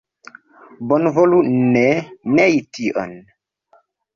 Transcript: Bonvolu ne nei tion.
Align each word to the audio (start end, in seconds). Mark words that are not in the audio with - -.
Bonvolu 0.93 1.43
ne 1.75 1.85
nei 2.39 2.59
tion. 2.79 3.17